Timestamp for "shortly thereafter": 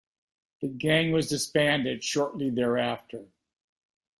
2.03-3.27